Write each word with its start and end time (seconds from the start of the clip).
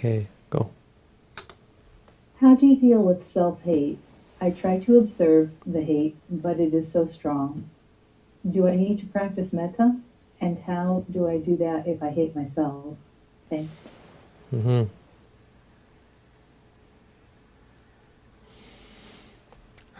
Okay, 0.00 0.28
go. 0.48 0.70
How 2.40 2.54
do 2.54 2.66
you 2.66 2.74
deal 2.74 3.02
with 3.02 3.30
self 3.30 3.60
hate? 3.64 3.98
I 4.40 4.48
try 4.48 4.78
to 4.78 4.96
observe 4.96 5.50
the 5.66 5.82
hate, 5.82 6.16
but 6.30 6.58
it 6.58 6.72
is 6.72 6.90
so 6.90 7.04
strong. 7.04 7.68
Do 8.50 8.66
I 8.66 8.76
need 8.76 8.98
to 9.00 9.06
practice 9.06 9.52
metta? 9.52 10.00
And 10.40 10.58
how 10.60 11.04
do 11.10 11.28
I 11.28 11.36
do 11.36 11.54
that 11.58 11.86
if 11.86 12.02
I 12.02 12.08
hate 12.08 12.34
myself? 12.34 12.96
Thanks. 13.50 13.70
Mm-hmm. 14.54 14.84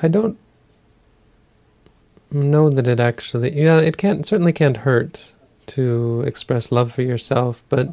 I 0.03 0.09
don't 0.09 0.39
know 2.31 2.71
that 2.71 2.89
it 2.89 3.01
actually, 3.01 3.53
yeah, 3.53 3.81
it 3.81 3.99
can't 3.99 4.25
certainly 4.25 4.55
can't 4.55 4.79
hurt 4.79 5.33
to 5.67 6.23
express 6.23 6.73
love 6.73 6.91
for 6.91 7.03
yourself, 7.03 7.63
but 7.69 7.91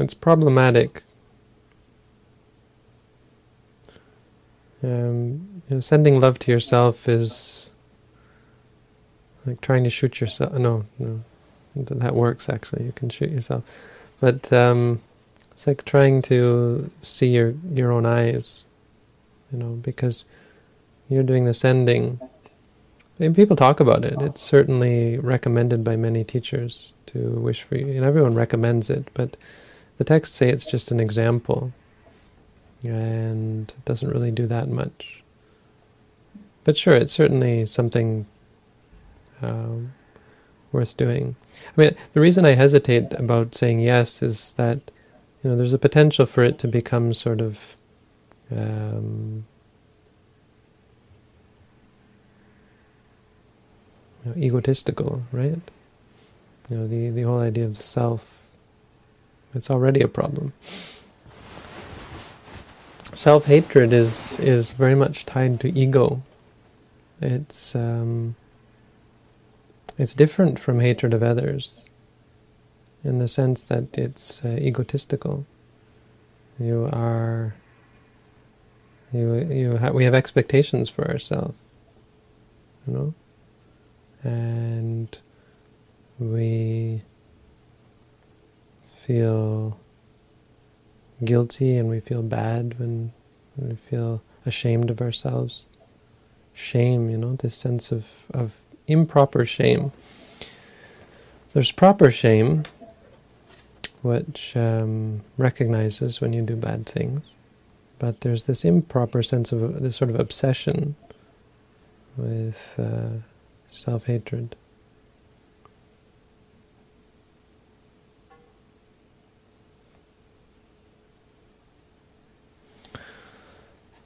it's 0.00 0.14
problematic. 0.14 1.02
Um, 4.82 5.62
you 5.68 5.76
know, 5.76 5.80
sending 5.80 6.20
love 6.20 6.38
to 6.40 6.52
yourself 6.52 7.08
is 7.08 7.70
like 9.46 9.60
trying 9.60 9.84
to 9.84 9.90
shoot 9.90 10.20
yourself. 10.20 10.52
No, 10.54 10.84
no, 10.98 11.20
that 11.74 12.14
works 12.14 12.48
actually. 12.48 12.84
You 12.84 12.92
can 12.92 13.08
shoot 13.08 13.30
yourself, 13.30 13.64
but 14.20 14.52
um, 14.52 15.00
it's 15.52 15.66
like 15.66 15.84
trying 15.84 16.22
to 16.22 16.90
see 17.02 17.28
your 17.28 17.54
your 17.72 17.92
own 17.92 18.06
eyes, 18.06 18.66
you 19.50 19.58
know, 19.58 19.70
because 19.70 20.24
you're 21.08 21.22
doing 21.22 21.46
the 21.46 21.54
sending. 21.54 22.20
Mean, 23.18 23.34
people 23.34 23.56
talk 23.56 23.80
about 23.80 24.04
it. 24.04 24.20
It's 24.20 24.42
certainly 24.42 25.18
recommended 25.18 25.82
by 25.82 25.96
many 25.96 26.22
teachers 26.22 26.94
to 27.06 27.18
wish 27.18 27.62
for 27.62 27.76
you, 27.76 27.86
and 27.86 28.04
everyone 28.04 28.34
recommends 28.34 28.90
it. 28.90 29.08
But 29.14 29.38
the 29.98 30.04
texts 30.04 30.36
say 30.36 30.48
it's 30.48 30.64
just 30.64 30.90
an 30.90 31.00
example, 31.00 31.72
and 32.82 33.70
it 33.70 33.84
doesn't 33.84 34.10
really 34.10 34.30
do 34.30 34.46
that 34.46 34.68
much. 34.68 35.22
But 36.64 36.76
sure, 36.76 36.94
it's 36.94 37.12
certainly 37.12 37.64
something 37.66 38.26
um, 39.40 39.92
worth 40.72 40.96
doing. 40.96 41.36
I 41.76 41.80
mean, 41.80 41.96
the 42.12 42.20
reason 42.20 42.44
I 42.44 42.54
hesitate 42.54 43.12
about 43.14 43.54
saying 43.54 43.80
yes 43.80 44.22
is 44.22 44.52
that 44.52 44.80
you 45.42 45.50
know, 45.50 45.56
there's 45.56 45.72
a 45.72 45.78
potential 45.78 46.26
for 46.26 46.42
it 46.42 46.58
to 46.58 46.68
become 46.68 47.14
sort 47.14 47.40
of 47.40 47.76
um, 48.50 49.46
egotistical, 54.36 55.22
right? 55.32 55.60
You 56.68 56.76
know, 56.76 56.88
the, 56.88 57.10
the 57.10 57.22
whole 57.22 57.38
idea 57.38 57.64
of 57.64 57.76
the 57.76 57.82
self, 57.82 58.35
it's 59.56 59.70
already 59.70 60.00
a 60.02 60.08
problem. 60.08 60.52
Self-hatred 63.14 63.92
is, 63.92 64.38
is 64.38 64.72
very 64.72 64.94
much 64.94 65.24
tied 65.24 65.58
to 65.60 65.68
ego. 65.76 66.22
It's, 67.20 67.74
um, 67.74 68.36
it's 69.98 70.14
different 70.14 70.58
from 70.58 70.80
hatred 70.80 71.14
of 71.14 71.22
others 71.22 71.88
in 73.02 73.18
the 73.18 73.28
sense 73.28 73.62
that 73.64 73.96
it's 73.96 74.44
uh, 74.44 74.48
egotistical. 74.48 75.46
You 76.58 76.88
are, 76.92 77.54
you 79.12 79.34
you 79.34 79.76
ha 79.76 79.90
we 79.90 80.04
have 80.04 80.14
expectations 80.14 80.88
for 80.88 81.08
ourselves, 81.08 81.56
you 82.86 82.94
know, 82.94 83.14
and 84.24 85.16
we 86.18 87.02
feel 89.06 89.78
guilty 91.24 91.76
and 91.76 91.88
we 91.88 92.00
feel 92.00 92.22
bad 92.22 92.78
when 92.78 93.12
we 93.56 93.76
feel 93.76 94.20
ashamed 94.44 94.90
of 94.90 95.00
ourselves. 95.00 95.66
Shame, 96.52 97.10
you 97.10 97.16
know, 97.16 97.36
this 97.36 97.54
sense 97.54 97.92
of, 97.92 98.06
of 98.32 98.54
improper 98.86 99.44
shame. 99.44 99.92
There's 101.52 101.72
proper 101.72 102.10
shame, 102.10 102.64
which 104.02 104.56
um, 104.56 105.22
recognizes 105.38 106.20
when 106.20 106.32
you 106.32 106.42
do 106.42 106.56
bad 106.56 106.86
things. 106.86 107.34
But 107.98 108.20
there's 108.20 108.44
this 108.44 108.64
improper 108.64 109.22
sense 109.22 109.52
of 109.52 109.82
this 109.82 109.96
sort 109.96 110.10
of 110.10 110.20
obsession 110.20 110.96
with 112.16 112.74
uh, 112.78 113.20
self-hatred. 113.68 114.56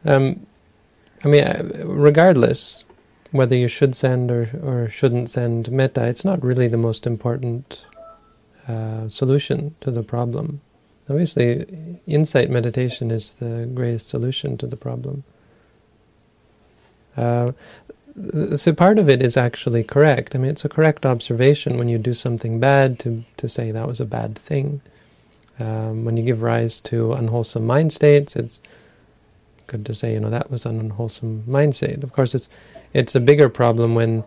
Um, 0.04 0.46
I 1.24 1.28
mean, 1.28 1.44
uh, 1.44 1.84
regardless 1.84 2.84
whether 3.30 3.54
you 3.54 3.68
should 3.68 3.94
send 3.94 4.30
or, 4.30 4.50
or 4.62 4.88
shouldn't 4.88 5.30
send 5.30 5.70
metta, 5.70 6.06
it's 6.06 6.24
not 6.24 6.42
really 6.42 6.66
the 6.66 6.76
most 6.76 7.06
important 7.06 7.84
uh, 8.66 9.08
solution 9.08 9.74
to 9.80 9.90
the 9.90 10.02
problem. 10.02 10.60
Obviously, 11.08 11.98
insight 12.06 12.50
meditation 12.50 13.10
is 13.10 13.32
the 13.34 13.68
greatest 13.74 14.08
solution 14.08 14.56
to 14.58 14.66
the 14.66 14.76
problem. 14.76 15.24
Uh, 17.16 17.52
so 18.56 18.72
part 18.72 18.98
of 18.98 19.08
it 19.08 19.22
is 19.22 19.36
actually 19.36 19.82
correct. 19.82 20.34
I 20.34 20.38
mean, 20.38 20.50
it's 20.50 20.64
a 20.64 20.68
correct 20.68 21.06
observation 21.06 21.78
when 21.78 21.88
you 21.88 21.98
do 21.98 22.14
something 22.14 22.60
bad 22.60 22.98
to, 23.00 23.24
to 23.36 23.48
say 23.48 23.70
that 23.70 23.88
was 23.88 24.00
a 24.00 24.04
bad 24.04 24.36
thing. 24.36 24.80
Um, 25.58 26.04
when 26.04 26.16
you 26.16 26.22
give 26.22 26.42
rise 26.42 26.80
to 26.80 27.12
unwholesome 27.12 27.66
mind 27.66 27.92
states, 27.92 28.36
it's 28.36 28.60
good 29.70 29.86
to 29.86 29.94
say, 29.94 30.12
you 30.12 30.20
know, 30.20 30.30
that 30.30 30.50
was 30.50 30.66
an 30.66 30.80
unwholesome 30.80 31.44
mindset. 31.48 32.02
Of 32.02 32.12
course, 32.12 32.34
it's 32.34 32.48
it's 32.92 33.14
a 33.14 33.20
bigger 33.20 33.48
problem 33.48 33.94
when 33.94 34.24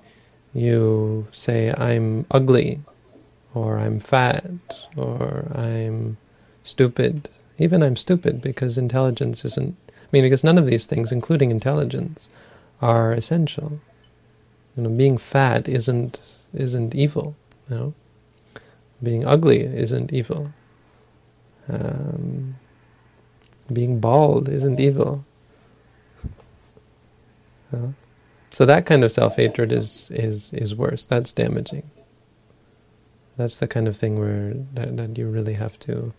you 0.53 1.27
say, 1.31 1.73
I'm 1.77 2.25
ugly, 2.31 2.79
or 3.53 3.77
I'm 3.77 3.99
fat, 3.99 4.45
or 4.95 5.51
I'm 5.53 6.17
stupid. 6.63 7.29
Even 7.59 7.83
I'm 7.83 7.95
stupid 7.95 8.41
because 8.41 8.77
intelligence 8.77 9.43
isn't, 9.45 9.75
I 9.89 10.07
mean, 10.11 10.23
because 10.23 10.43
none 10.43 10.57
of 10.57 10.65
these 10.65 10.85
things, 10.85 11.11
including 11.11 11.51
intelligence, 11.51 12.29
are 12.81 13.11
essential. 13.13 13.79
You 14.75 14.83
know, 14.83 14.89
being 14.89 15.17
fat 15.17 15.67
isn't 15.67 16.47
isn't 16.53 16.95
evil. 16.95 17.35
You 17.69 17.75
know, 17.75 17.93
being 19.01 19.25
ugly 19.25 19.61
isn't 19.61 20.13
evil. 20.13 20.53
Um, 21.67 22.55
being 23.71 23.99
bald 23.99 24.49
isn't 24.49 24.79
evil. 24.79 25.25
Know? 27.73 27.93
So 28.51 28.65
that 28.65 28.85
kind 28.85 29.03
of 29.03 29.11
self-hatred 29.11 29.71
is 29.71 30.11
is 30.11 30.53
is 30.53 30.75
worse. 30.75 31.05
That's 31.05 31.31
damaging. 31.31 31.89
That's 33.35 33.57
the 33.57 33.67
kind 33.67 33.87
of 33.87 33.97
thing 33.97 34.19
where 34.19 34.53
that, 34.73 34.95
that 34.95 35.17
you 35.17 35.27
really 35.27 35.55
have 35.55 35.79
to 35.79 36.13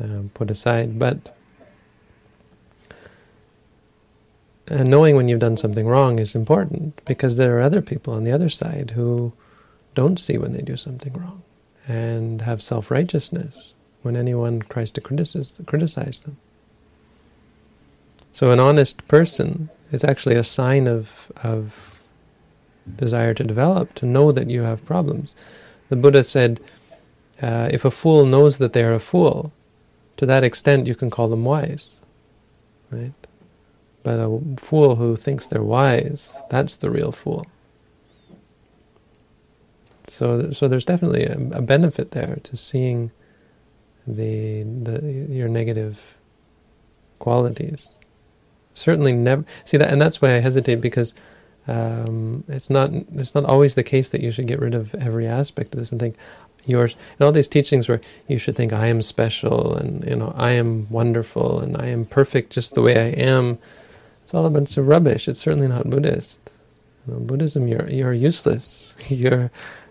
um, 0.00 0.30
put 0.34 0.50
aside. 0.50 0.98
But 0.98 1.36
uh, 4.68 4.82
knowing 4.82 5.14
when 5.14 5.28
you've 5.28 5.38
done 5.38 5.56
something 5.56 5.86
wrong 5.86 6.18
is 6.18 6.34
important 6.34 7.00
because 7.04 7.36
there 7.36 7.56
are 7.56 7.62
other 7.62 7.80
people 7.80 8.14
on 8.14 8.24
the 8.24 8.32
other 8.32 8.48
side 8.48 8.90
who 8.90 9.32
don't 9.94 10.18
see 10.18 10.38
when 10.38 10.52
they 10.52 10.60
do 10.62 10.76
something 10.76 11.12
wrong 11.12 11.42
and 11.86 12.42
have 12.42 12.62
self-righteousness 12.62 13.74
when 14.02 14.16
anyone 14.16 14.60
tries 14.68 14.90
to 14.92 15.00
criticize, 15.00 15.60
criticize 15.66 16.20
them. 16.22 16.36
So 18.32 18.50
an 18.50 18.60
honest 18.60 19.06
person 19.08 19.70
is 19.90 20.04
actually 20.04 20.36
a 20.36 20.44
sign 20.44 20.86
of, 20.86 21.32
of 21.42 22.00
desire 22.96 23.34
to 23.34 23.44
develop, 23.44 23.94
to 23.94 24.06
know 24.06 24.30
that 24.32 24.50
you 24.50 24.62
have 24.62 24.84
problems. 24.84 25.34
The 25.88 25.96
Buddha 25.96 26.24
said, 26.24 26.60
uh, 27.40 27.68
if 27.70 27.84
a 27.84 27.90
fool 27.90 28.26
knows 28.26 28.58
that 28.58 28.72
they 28.72 28.82
are 28.82 28.94
a 28.94 29.00
fool, 29.00 29.52
to 30.16 30.26
that 30.26 30.44
extent 30.44 30.86
you 30.86 30.94
can 30.94 31.10
call 31.10 31.28
them 31.28 31.44
wise, 31.44 31.98
right? 32.90 33.12
But 34.02 34.18
a 34.18 34.40
fool 34.56 34.96
who 34.96 35.16
thinks 35.16 35.46
they're 35.46 35.62
wise, 35.62 36.36
that's 36.50 36.76
the 36.76 36.90
real 36.90 37.12
fool. 37.12 37.46
So, 40.08 40.50
so 40.52 40.68
there's 40.68 40.84
definitely 40.84 41.24
a, 41.24 41.38
a 41.52 41.62
benefit 41.62 42.12
there 42.12 42.38
to 42.42 42.56
seeing 42.56 43.12
the, 44.06 44.62
the 44.62 45.26
your 45.30 45.48
negative 45.48 46.16
qualities. 47.18 47.90
Certainly 48.78 49.14
never 49.14 49.44
see 49.64 49.76
that, 49.76 49.92
and 49.92 50.00
that's 50.00 50.22
why 50.22 50.36
I 50.36 50.40
hesitate 50.40 50.80
because 50.80 51.14
um, 51.66 52.44
it's 52.48 52.70
not 52.70 52.90
it's 53.14 53.34
not 53.34 53.44
always 53.44 53.74
the 53.74 53.82
case 53.82 54.08
that 54.10 54.22
you 54.22 54.30
should 54.30 54.46
get 54.46 54.60
rid 54.60 54.74
of 54.74 54.94
every 54.94 55.26
aspect 55.26 55.74
of 55.74 55.80
this 55.80 55.92
and 55.92 56.00
think 56.00 56.16
yours 56.64 56.96
and 57.18 57.26
all 57.26 57.32
these 57.32 57.48
teachings 57.48 57.88
where 57.88 58.00
you 58.26 58.38
should 58.38 58.56
think 58.56 58.72
I 58.72 58.86
am 58.86 59.02
special 59.02 59.74
and 59.74 60.04
you 60.04 60.16
know 60.16 60.32
I 60.36 60.52
am 60.52 60.88
wonderful 60.90 61.60
and 61.60 61.76
I 61.76 61.86
am 61.86 62.04
perfect 62.04 62.52
just 62.52 62.74
the 62.74 62.82
way 62.82 62.96
I 62.96 63.10
am. 63.20 63.58
It's 64.24 64.34
all 64.34 64.46
a 64.46 64.50
bunch 64.50 64.76
of 64.76 64.86
rubbish. 64.86 65.28
It's 65.28 65.40
certainly 65.40 65.68
not 65.68 65.88
Buddhist. 65.90 66.40
You 67.06 67.14
know, 67.14 67.20
Buddhism, 67.20 67.68
you're 67.68 67.88
you're 67.88 68.12
useless. 68.14 68.94
you're 69.08 69.50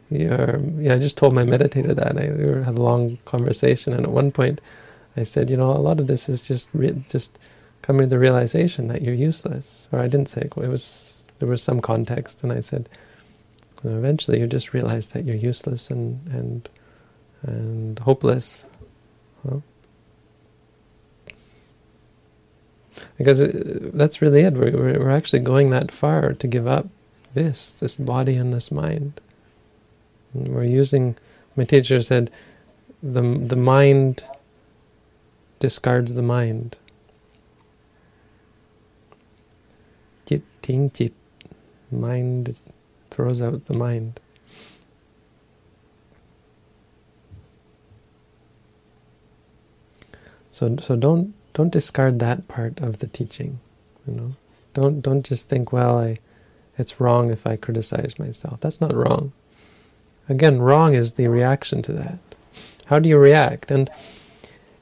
you're, 0.09 0.61
yeah, 0.79 0.93
I 0.93 0.99
just 0.99 1.17
told 1.17 1.33
my 1.33 1.43
meditator 1.43 1.93
that. 1.93 2.17
I 2.17 2.31
we 2.31 2.63
had 2.63 2.75
a 2.75 2.81
long 2.81 3.17
conversation, 3.25 3.93
and 3.93 4.05
at 4.05 4.11
one 4.11 4.31
point, 4.31 4.61
I 5.17 5.23
said, 5.23 5.49
you 5.49 5.57
know, 5.57 5.71
a 5.71 5.83
lot 5.83 5.99
of 5.99 6.07
this 6.07 6.29
is 6.29 6.41
just 6.41 6.69
just 7.09 7.37
coming 7.81 8.03
to 8.03 8.09
the 8.09 8.19
realization 8.19 8.87
that 8.87 9.01
you're 9.01 9.13
useless. 9.13 9.87
Or 9.91 9.99
I 9.99 10.07
didn't 10.07 10.29
say 10.29 10.41
it. 10.41 10.53
It 10.57 10.69
was 10.69 11.25
there 11.39 11.47
was 11.47 11.61
some 11.61 11.81
context, 11.81 12.43
and 12.43 12.51
I 12.51 12.61
said, 12.61 12.89
eventually, 13.83 14.39
you 14.39 14.47
just 14.47 14.73
realize 14.73 15.09
that 15.09 15.25
you're 15.25 15.35
useless 15.35 15.89
and 15.89 16.25
and 16.27 16.69
and 17.43 17.99
hopeless. 17.99 18.65
Huh? 19.47 19.59
Because 23.17 23.41
it, 23.41 23.97
that's 23.97 24.21
really 24.21 24.41
it. 24.41 24.53
We're, 24.53 24.71
we're 24.71 25.11
actually 25.11 25.39
going 25.39 25.69
that 25.69 25.91
far 25.91 26.33
to 26.33 26.47
give 26.47 26.67
up 26.67 26.87
this, 27.33 27.73
this 27.79 27.95
body 27.95 28.35
and 28.35 28.51
this 28.51 28.71
mind. 28.71 29.21
And 30.33 30.49
we're 30.49 30.63
using, 30.63 31.15
my 31.55 31.63
teacher 31.63 32.01
said, 32.01 32.31
the, 33.01 33.21
the 33.21 33.55
mind 33.55 34.23
discards 35.59 36.13
the 36.15 36.21
mind. 36.21 36.75
Jit 40.67 40.93
ting. 40.93 41.11
Mind 41.91 42.55
throws 43.09 43.41
out 43.41 43.65
the 43.65 43.73
mind. 43.73 44.19
So 50.51 50.75
so 50.81 50.95
don't 50.95 51.33
don't 51.53 51.71
discard 51.71 52.19
that 52.19 52.47
part 52.47 52.79
of 52.79 52.97
the 52.97 53.07
teaching. 53.07 53.59
You 54.05 54.13
know, 54.13 54.35
don't 54.73 55.01
don't 55.01 55.25
just 55.25 55.49
think, 55.49 55.71
well, 55.71 55.99
I 55.99 56.17
it's 56.77 56.99
wrong 56.99 57.31
if 57.31 57.47
I 57.47 57.55
criticize 57.55 58.19
myself. 58.19 58.59
That's 58.59 58.81
not 58.81 58.93
wrong. 58.93 59.31
Again, 60.29 60.59
wrong 60.59 60.93
is 60.93 61.13
the 61.13 61.27
reaction 61.27 61.81
to 61.83 61.93
that. 61.93 62.19
How 62.87 62.99
do 62.99 63.07
you 63.07 63.17
react? 63.17 63.71
And 63.71 63.89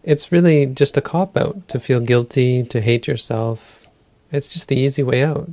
it's 0.03 0.31
really 0.31 0.65
just 0.65 0.97
a 0.97 1.01
cop 1.01 1.37
out 1.37 1.67
to 1.67 1.79
feel 1.79 1.99
guilty, 1.99 2.63
to 2.63 2.81
hate 2.81 3.07
yourself. 3.07 3.84
It's 4.35 4.47
just 4.47 4.67
the 4.67 4.79
easy 4.79 5.03
way 5.03 5.23
out. 5.23 5.49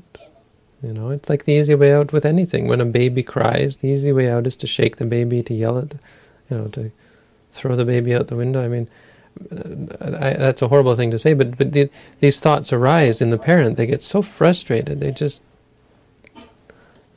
You 0.82 0.92
know, 0.92 1.10
it's 1.10 1.28
like 1.28 1.44
the 1.44 1.52
easy 1.52 1.74
way 1.74 1.92
out 1.92 2.12
with 2.12 2.24
anything. 2.24 2.66
When 2.66 2.80
a 2.80 2.84
baby 2.84 3.22
cries, 3.22 3.78
the 3.78 3.88
easy 3.88 4.12
way 4.12 4.28
out 4.28 4.46
is 4.46 4.56
to 4.56 4.66
shake 4.66 4.96
the 4.96 5.04
baby, 5.04 5.42
to 5.42 5.54
yell 5.54 5.78
at, 5.78 5.92
you 6.50 6.58
know, 6.58 6.66
to 6.68 6.90
throw 7.52 7.76
the 7.76 7.84
baby 7.84 8.14
out 8.14 8.26
the 8.26 8.36
window. 8.36 8.64
I 8.64 8.68
mean, 8.68 8.88
I, 10.00 10.34
that's 10.34 10.62
a 10.62 10.68
horrible 10.68 10.96
thing 10.96 11.10
to 11.12 11.18
say, 11.18 11.34
but 11.34 11.56
but 11.56 11.72
the, 11.72 11.88
these 12.20 12.40
thoughts 12.40 12.72
arise 12.72 13.22
in 13.22 13.30
the 13.30 13.38
parent. 13.38 13.76
They 13.76 13.86
get 13.86 14.02
so 14.02 14.22
frustrated. 14.22 15.00
They 15.00 15.12
just 15.12 15.42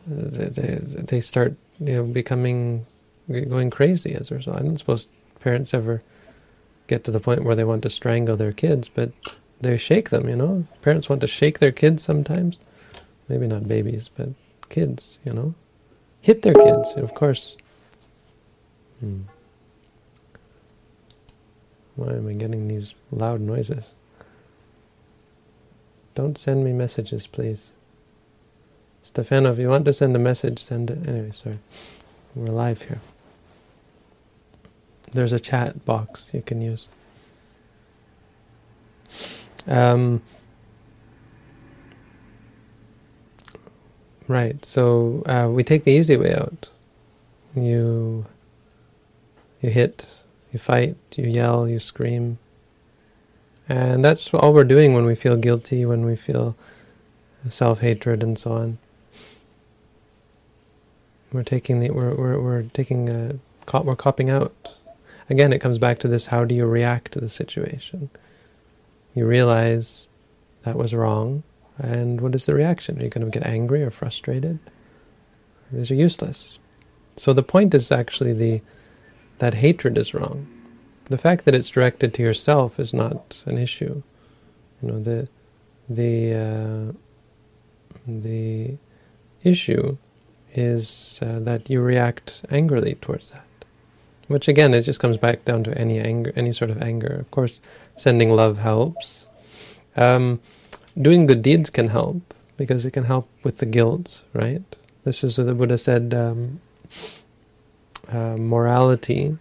they, 0.07 0.79
they 0.79 1.19
start 1.19 1.55
you 1.79 1.95
know 1.95 2.03
becoming 2.03 2.85
going 3.29 3.69
crazy 3.69 4.13
as 4.13 4.31
a 4.31 4.35
result. 4.35 4.57
I 4.57 4.61
don't 4.61 4.77
suppose 4.77 5.07
parents 5.39 5.73
ever 5.73 6.01
get 6.87 7.03
to 7.03 7.11
the 7.11 7.19
point 7.19 7.43
where 7.43 7.55
they 7.55 7.63
want 7.63 7.81
to 7.83 7.89
strangle 7.89 8.37
their 8.37 8.51
kids, 8.51 8.89
but 8.89 9.11
they 9.61 9.77
shake 9.77 10.09
them. 10.09 10.29
You 10.29 10.35
know, 10.35 10.67
parents 10.81 11.09
want 11.09 11.21
to 11.21 11.27
shake 11.27 11.59
their 11.59 11.71
kids 11.71 12.03
sometimes 12.03 12.57
maybe 13.27 13.47
not 13.47 13.67
babies, 13.67 14.09
but 14.15 14.29
kids, 14.69 15.19
you 15.25 15.33
know, 15.33 15.53
hit 16.21 16.41
their 16.41 16.53
kids, 16.53 16.93
of 16.95 17.13
course. 17.13 17.57
Hmm. 18.99 19.21
Why 21.95 22.13
am 22.13 22.27
I 22.27 22.33
getting 22.33 22.67
these 22.67 22.93
loud 23.11 23.41
noises? 23.41 23.93
Don't 26.13 26.37
send 26.37 26.63
me 26.63 26.73
messages, 26.73 27.27
please. 27.27 27.69
Stefano, 29.01 29.51
if 29.51 29.59
you 29.59 29.69
want 29.69 29.85
to 29.85 29.93
send 29.93 30.15
a 30.15 30.19
message, 30.19 30.59
send 30.59 30.89
it. 30.89 31.07
Anyway, 31.07 31.31
sorry. 31.31 31.59
We're 32.33 32.51
live 32.51 32.83
here. 32.83 32.99
There's 35.11 35.31
a 35.31 35.39
chat 35.39 35.85
box 35.85 36.33
you 36.33 36.41
can 36.41 36.61
use. 36.61 36.87
Um, 39.67 40.21
Right. 44.27 44.63
So 44.65 45.23
uh, 45.27 45.49
we 45.51 45.63
take 45.63 45.83
the 45.83 45.91
easy 45.91 46.17
way 46.17 46.33
out. 46.33 46.69
You 47.55 48.25
you 49.61 49.69
hit, 49.69 50.23
you 50.51 50.59
fight, 50.59 50.97
you 51.15 51.25
yell, 51.25 51.67
you 51.67 51.79
scream. 51.79 52.39
And 53.69 54.03
that's 54.03 54.33
all 54.33 54.53
we're 54.53 54.63
doing 54.63 54.93
when 54.93 55.05
we 55.05 55.15
feel 55.15 55.37
guilty, 55.37 55.85
when 55.85 56.05
we 56.05 56.15
feel 56.15 56.55
self-hatred 57.49 58.23
and 58.23 58.37
so 58.37 58.51
on. 58.51 58.77
We're 61.31 61.43
taking 61.43 61.79
the 61.79 61.91
we're 61.91 62.15
we're 62.15 62.39
we're 62.39 62.63
taking 62.63 63.09
a 63.09 63.39
we're 63.83 63.95
copping 63.95 64.29
out. 64.29 64.75
Again, 65.29 65.53
it 65.53 65.59
comes 65.59 65.77
back 65.77 65.99
to 65.99 66.07
this: 66.07 66.27
how 66.27 66.45
do 66.45 66.55
you 66.55 66.65
react 66.65 67.11
to 67.11 67.19
the 67.19 67.29
situation? 67.29 68.09
You 69.15 69.25
realize 69.25 70.09
that 70.63 70.75
was 70.75 70.93
wrong 70.93 71.43
and 71.77 72.21
what 72.21 72.35
is 72.35 72.45
the 72.45 72.53
reaction? 72.53 72.99
Are 72.99 73.03
you 73.03 73.09
going 73.09 73.29
to 73.29 73.39
get 73.39 73.47
angry 73.47 73.83
or 73.83 73.91
frustrated? 73.91 74.59
These 75.71 75.91
are 75.91 75.95
useless. 75.95 76.59
So 77.17 77.33
the 77.33 77.43
point 77.43 77.73
is 77.73 77.91
actually 77.91 78.33
the 78.33 78.61
that 79.39 79.55
hatred 79.55 79.97
is 79.97 80.13
wrong. 80.13 80.47
The 81.05 81.17
fact 81.17 81.45
that 81.45 81.55
it's 81.55 81.69
directed 81.69 82.13
to 82.13 82.23
yourself 82.23 82.79
is 82.79 82.93
not 82.93 83.43
an 83.45 83.57
issue. 83.57 84.01
You 84.81 84.87
know 84.91 84.99
the 84.99 85.27
the 85.89 86.33
uh, 86.33 86.93
the 88.07 88.77
issue 89.43 89.97
is 90.53 91.19
uh, 91.21 91.39
that 91.39 91.69
you 91.69 91.81
react 91.81 92.45
angrily 92.49 92.95
towards 92.95 93.29
that, 93.31 93.45
which 94.27 94.47
again 94.47 94.73
it 94.73 94.81
just 94.81 94.99
comes 94.99 95.17
back 95.17 95.43
down 95.45 95.63
to 95.65 95.77
any 95.77 95.99
anger, 95.99 96.31
any 96.35 96.51
sort 96.51 96.71
of 96.71 96.81
anger. 96.81 97.13
Of 97.13 97.31
course, 97.31 97.59
sending 97.95 98.29
love 98.35 98.59
helps. 98.59 99.27
Um, 99.95 100.39
doing 100.99 101.25
good 101.25 101.41
deeds 101.41 101.69
can 101.69 101.89
help 101.89 102.33
because 102.57 102.85
it 102.85 102.91
can 102.91 103.05
help 103.05 103.27
with 103.43 103.57
the 103.59 103.65
guilt, 103.65 104.23
right? 104.33 104.63
This 105.03 105.23
is 105.23 105.37
what 105.37 105.47
the 105.47 105.53
Buddha 105.53 105.77
said. 105.77 106.13
Um, 106.13 106.61
uh, 108.09 108.37
morality. 108.37 109.37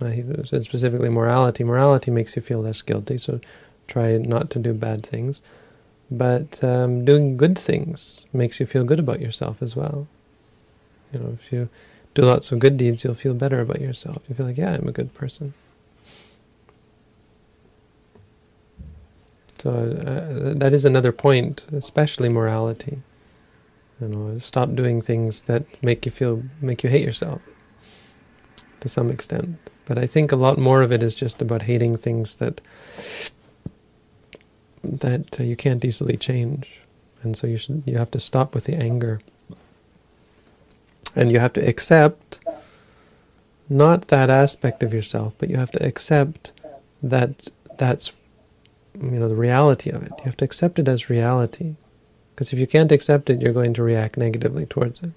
Uh, 0.00 0.06
he 0.06 0.24
said 0.44 0.64
specifically 0.64 1.08
morality. 1.08 1.64
Morality 1.64 2.10
makes 2.10 2.36
you 2.36 2.42
feel 2.42 2.60
less 2.60 2.82
guilty, 2.82 3.18
so 3.18 3.40
try 3.86 4.16
not 4.18 4.50
to 4.50 4.58
do 4.58 4.72
bad 4.72 5.04
things. 5.04 5.40
But 6.10 6.62
um, 6.62 7.04
doing 7.04 7.36
good 7.36 7.58
things 7.58 8.26
makes 8.32 8.60
you 8.60 8.66
feel 8.66 8.84
good 8.84 8.98
about 8.98 9.20
yourself 9.20 9.62
as 9.62 9.74
well. 9.74 10.06
You 11.12 11.20
know, 11.20 11.38
if 11.40 11.52
you 11.52 11.68
do 12.14 12.22
lots 12.22 12.52
of 12.52 12.58
good 12.58 12.76
deeds, 12.76 13.04
you'll 13.04 13.14
feel 13.14 13.34
better 13.34 13.60
about 13.60 13.80
yourself. 13.80 14.22
You 14.28 14.34
feel 14.34 14.46
like, 14.46 14.58
yeah, 14.58 14.74
I'm 14.74 14.88
a 14.88 14.92
good 14.92 15.14
person. 15.14 15.54
So 19.64 19.70
uh, 19.70 20.58
that 20.58 20.74
is 20.74 20.84
another 20.84 21.10
point, 21.10 21.66
especially 21.72 22.28
morality. 22.28 22.98
You 23.98 24.08
know, 24.08 24.38
stop 24.38 24.74
doing 24.74 25.00
things 25.00 25.40
that 25.42 25.64
make 25.82 26.04
you 26.04 26.12
feel 26.12 26.42
make 26.60 26.84
you 26.84 26.90
hate 26.90 27.02
yourself 27.02 27.40
to 28.80 28.88
some 28.90 29.10
extent. 29.10 29.56
But 29.86 29.96
I 29.96 30.06
think 30.06 30.32
a 30.32 30.36
lot 30.36 30.58
more 30.58 30.82
of 30.82 30.92
it 30.92 31.02
is 31.02 31.14
just 31.14 31.40
about 31.40 31.62
hating 31.62 31.96
things 31.96 32.36
that 32.36 32.60
that 34.82 35.40
uh, 35.40 35.44
you 35.44 35.56
can't 35.56 35.82
easily 35.82 36.18
change, 36.18 36.82
and 37.22 37.34
so 37.34 37.46
you 37.46 37.56
should 37.56 37.84
you 37.86 37.96
have 37.96 38.10
to 38.10 38.20
stop 38.20 38.54
with 38.54 38.64
the 38.64 38.74
anger, 38.74 39.22
and 41.16 41.32
you 41.32 41.40
have 41.40 41.54
to 41.54 41.66
accept 41.66 42.44
not 43.70 44.08
that 44.08 44.28
aspect 44.28 44.82
of 44.82 44.92
yourself, 44.92 45.32
but 45.38 45.48
you 45.48 45.56
have 45.56 45.70
to 45.70 45.82
accept 45.82 46.52
that 47.02 47.48
that's 47.78 48.12
you 49.00 49.18
know 49.18 49.28
the 49.28 49.34
reality 49.34 49.90
of 49.90 50.02
it. 50.02 50.12
You 50.18 50.24
have 50.24 50.36
to 50.38 50.44
accept 50.44 50.78
it 50.78 50.88
as 50.88 51.10
reality, 51.10 51.74
because 52.34 52.52
if 52.52 52.58
you 52.58 52.66
can't 52.66 52.92
accept 52.92 53.30
it, 53.30 53.40
you're 53.40 53.52
going 53.52 53.74
to 53.74 53.82
react 53.82 54.16
negatively 54.16 54.66
towards 54.66 55.02
it. 55.02 55.10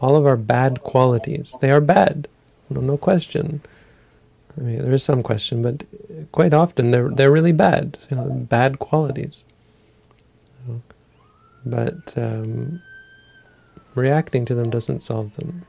All 0.00 0.16
of 0.16 0.26
our 0.26 0.36
bad 0.36 0.82
qualities, 0.82 1.54
they 1.60 1.70
are 1.70 1.80
bad, 1.80 2.28
no, 2.68 2.80
no 2.80 2.96
question. 2.96 3.60
I 4.56 4.60
mean, 4.60 4.78
there 4.78 4.92
is 4.92 5.02
some 5.02 5.22
question, 5.22 5.62
but 5.62 5.84
quite 6.32 6.54
often 6.54 6.90
they're 6.90 7.08
they're 7.08 7.32
really 7.32 7.52
bad. 7.52 7.98
You 8.10 8.16
know, 8.16 8.28
bad 8.30 8.78
qualities. 8.78 9.44
But 11.66 12.16
um, 12.16 12.82
reacting 13.94 14.44
to 14.44 14.54
them 14.54 14.70
doesn't 14.70 15.02
solve 15.02 15.36
them. 15.36 15.64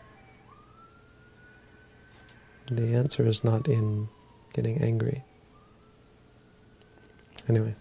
The 2.68 2.96
answer 2.96 3.26
is 3.26 3.44
not 3.44 3.68
in 3.68 4.10
getting 4.54 4.82
angry. 4.82 5.24
Anyway, 7.48 7.76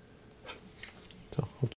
so 1.30 1.46
hope 1.60 1.72